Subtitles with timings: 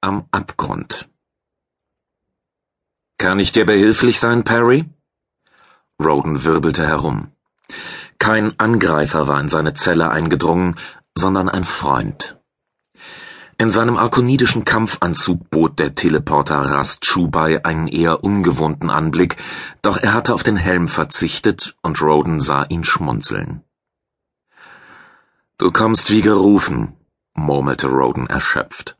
[0.00, 1.08] am Abgrund.
[3.18, 4.86] Kann ich dir behilflich sein, Perry?
[6.02, 7.32] Roden wirbelte herum.
[8.18, 10.76] Kein Angreifer war in seine Zelle eingedrungen,
[11.16, 12.38] sondern ein Freund.
[13.58, 19.36] In seinem arkonidischen Kampfanzug bot der Teleporter Rast Chubai einen eher ungewohnten Anblick,
[19.82, 23.62] doch er hatte auf den Helm verzichtet und Roden sah ihn schmunzeln.
[25.58, 26.96] Du kommst wie gerufen,
[27.34, 28.96] murmelte Roden erschöpft.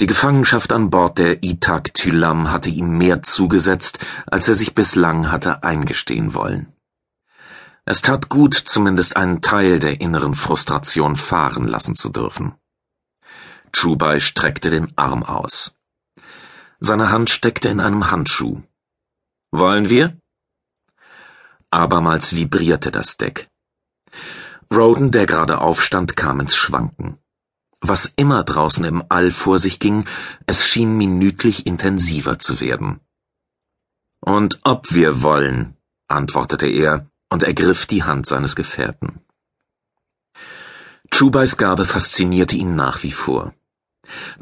[0.00, 5.30] Die Gefangenschaft an Bord der Itak Tylam hatte ihm mehr zugesetzt, als er sich bislang
[5.30, 6.72] hatte eingestehen wollen.
[7.84, 12.54] Es tat gut, zumindest einen Teil der inneren Frustration fahren lassen zu dürfen.
[13.72, 15.74] Chubai streckte den Arm aus.
[16.78, 18.62] Seine Hand steckte in einem Handschuh.
[19.50, 20.16] Wollen wir?
[21.70, 23.48] Abermals vibrierte das Deck.
[24.72, 27.18] Roden, der gerade aufstand, kam ins Schwanken.
[27.84, 30.04] Was immer draußen im All vor sich ging,
[30.46, 33.00] es schien minütlich intensiver zu werden.
[34.20, 39.20] Und ob wir wollen, antwortete er und ergriff die Hand seines Gefährten.
[41.10, 43.52] Chubais Gabe faszinierte ihn nach wie vor.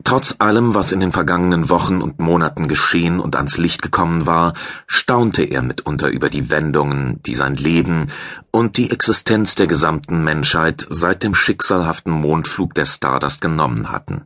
[0.05, 4.55] Trotz allem, was in den vergangenen Wochen und Monaten geschehen und ans Licht gekommen war,
[4.86, 8.06] staunte er mitunter über die Wendungen, die sein Leben
[8.50, 14.22] und die Existenz der gesamten Menschheit seit dem schicksalhaften Mondflug der Stardust genommen hatten.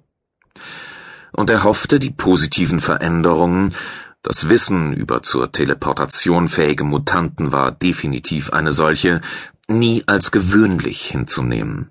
[1.32, 3.74] Und er hoffte, die positiven Veränderungen,
[4.22, 9.20] das Wissen über zur Teleportation fähige Mutanten war definitiv eine solche,
[9.66, 11.90] nie als gewöhnlich hinzunehmen.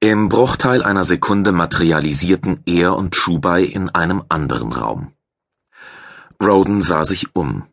[0.00, 5.12] Im Bruchteil einer Sekunde materialisierten er und Chubai in einem anderen Raum.
[6.40, 7.66] Roden sah sich um.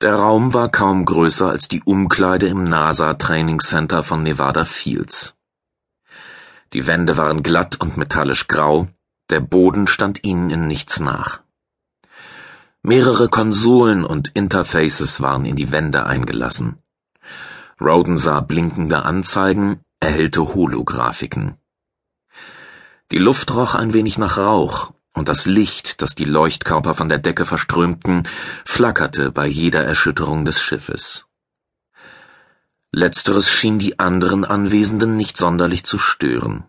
[0.00, 5.34] Der Raum war kaum größer als die Umkleide im NASA Training Center von Nevada Fields.
[6.72, 8.88] Die Wände waren glatt und metallisch grau,
[9.28, 11.42] der Boden stand ihnen in nichts nach.
[12.82, 16.78] Mehrere Konsolen und Interfaces waren in die Wände eingelassen.
[17.78, 21.56] Roden sah blinkende Anzeigen, erhellte Holographiken.
[23.12, 27.18] Die Luft roch ein wenig nach Rauch, und das Licht, das die Leuchtkörper von der
[27.18, 28.26] Decke verströmten,
[28.64, 31.26] flackerte bei jeder Erschütterung des Schiffes.
[32.92, 36.64] Letzteres schien die anderen Anwesenden nicht sonderlich zu stören.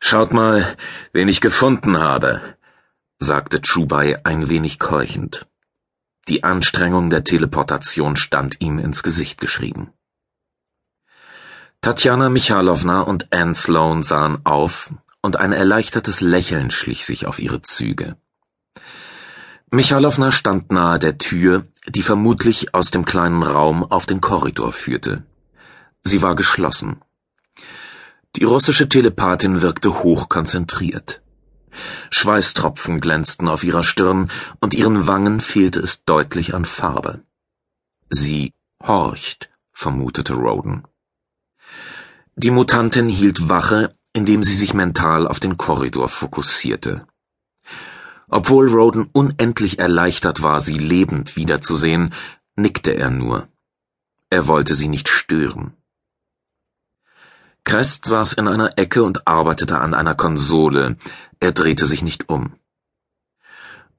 [0.00, 0.76] Schaut mal,
[1.12, 2.40] wen ich gefunden habe,
[3.18, 5.46] sagte Chubai ein wenig keuchend.
[6.28, 9.92] Die Anstrengung der Teleportation stand ihm ins Gesicht geschrieben.
[11.80, 17.62] Tatjana Michalowna und Anne Sloan sahen auf, und ein erleichtertes Lächeln schlich sich auf ihre
[17.62, 18.16] Züge.
[19.70, 25.24] Michalowna stand nahe der Tür, die vermutlich aus dem kleinen Raum auf den Korridor führte.
[26.02, 27.00] Sie war geschlossen.
[28.34, 31.22] Die russische Telepathin wirkte hochkonzentriert.
[32.10, 34.30] Schweißtropfen glänzten auf ihrer Stirn,
[34.60, 37.22] und ihren Wangen fehlte es deutlich an Farbe.
[38.10, 38.52] Sie
[38.82, 40.84] horcht, vermutete Roden.
[42.40, 47.04] Die Mutantin hielt Wache, indem sie sich mental auf den Korridor fokussierte.
[48.28, 52.14] Obwohl Roden unendlich erleichtert war, sie lebend wiederzusehen,
[52.54, 53.48] nickte er nur.
[54.30, 55.72] Er wollte sie nicht stören.
[57.64, 60.96] Crest saß in einer Ecke und arbeitete an einer Konsole.
[61.40, 62.54] Er drehte sich nicht um.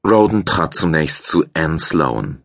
[0.07, 2.41] Roden trat zunächst zu Anne Sloan.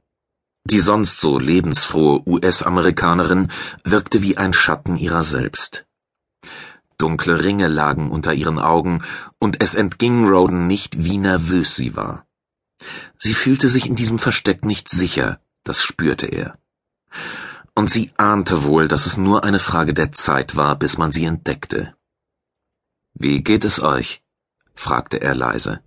[0.66, 3.50] Die sonst so lebensfrohe US-Amerikanerin
[3.84, 5.84] wirkte wie ein Schatten ihrer selbst.
[6.96, 9.02] Dunkle Ringe lagen unter ihren Augen,
[9.38, 12.26] und es entging Roden nicht, wie nervös sie war.
[13.18, 16.58] Sie fühlte sich in diesem Versteck nicht sicher, das spürte er.
[17.74, 21.24] Und sie ahnte wohl, dass es nur eine Frage der Zeit war, bis man sie
[21.24, 21.94] entdeckte.
[23.12, 24.22] Wie geht es euch?
[24.74, 25.80] fragte er leise.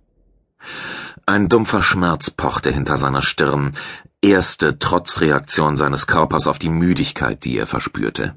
[1.26, 3.76] Ein dumpfer Schmerz pochte hinter seiner Stirn,
[4.22, 8.36] erste Trotzreaktion seines Körpers auf die Müdigkeit, die er verspürte.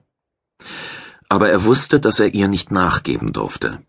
[1.30, 3.82] Aber er wusste, dass er ihr nicht nachgeben durfte.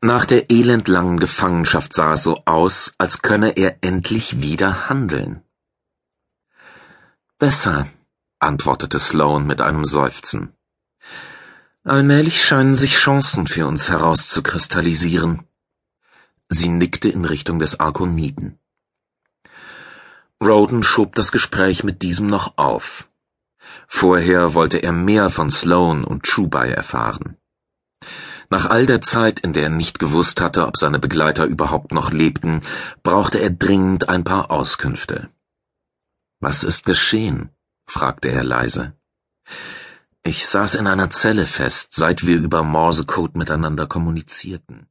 [0.00, 5.42] Nach der elendlangen Gefangenschaft sah es so aus, als könne er endlich wieder handeln.
[7.38, 7.86] Besser,
[8.38, 10.54] antwortete Sloan mit einem Seufzen.
[11.84, 15.46] Allmählich scheinen sich Chancen für uns herauszukristallisieren.
[16.48, 18.58] Sie nickte in Richtung des Arkoniden.
[20.42, 23.10] Roden schob das Gespräch mit diesem noch auf.
[23.86, 27.36] Vorher wollte er mehr von Sloan und Chubai erfahren.
[28.48, 32.10] Nach all der Zeit, in der er nicht gewusst hatte, ob seine Begleiter überhaupt noch
[32.10, 32.62] lebten,
[33.02, 35.28] brauchte er dringend ein paar Auskünfte.
[36.40, 37.50] Was ist geschehen?
[37.86, 38.94] fragte er leise.
[40.22, 44.86] Ich saß in einer Zelle fest, seit wir über Morsecode miteinander kommunizierten.